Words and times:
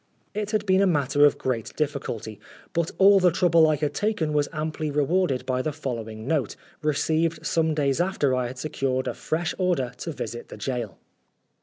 It 0.33 0.49
had 0.49 0.65
been 0.65 0.81
a 0.81 0.87
matter 0.87 1.25
of 1.25 1.37
great 1.37 1.75
difficulty, 1.75 2.39
but 2.73 2.89
all 2.97 3.19
the 3.19 3.29
trouble 3.29 3.67
I 3.69 3.75
had 3.75 3.93
taken 3.93 4.33
was 4.33 4.49
amply 4.51 4.89
rewarded 4.89 5.45
by 5.45 5.61
the 5.61 5.71
following 5.71 6.27
note, 6.27 6.55
received 6.81 7.45
some 7.45 7.75
days 7.75 8.01
after 8.01 8.33
I 8.33 8.47
had 8.47 8.57
secured 8.57 9.07
a 9.07 9.13
fresh 9.13 9.53
order 9.59 9.91
to 9.99 10.11
visit 10.11 10.47
the 10.49 10.57
gaol. 10.57 10.97